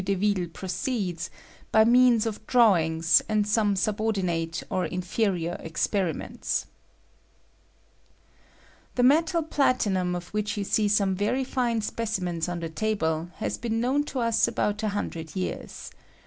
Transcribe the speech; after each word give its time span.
Deville 0.03 0.47
proceeds, 0.47 1.29
by 1.71 1.85
means 1.85 2.25
of 2.25 2.47
drawings, 2.47 3.21
and 3.29 3.45
some 3.45 3.75
subordbate 3.75 4.63
or 4.71 4.83
inferior 4.83 5.57
ex 5.59 5.85
^ 5.87 6.65
The 8.95 9.03
metal 9.03 9.43
platinum, 9.43 10.15
of 10.15 10.29
which 10.29 10.57
you 10.57 10.63
see 10.63 10.87
some 10.87 11.13
very 11.13 11.43
fine 11.43 11.81
specimens 11.81 12.49
on 12.49 12.61
the 12.61 12.69
table, 12.69 13.29
has 13.35 13.59
been 13.59 13.79
known 13.79 14.03
to 14.05 14.21
us 14.21 14.47
about 14.47 14.81
a 14.81 14.87
hundred 14.89 15.35
years. 15.35 15.91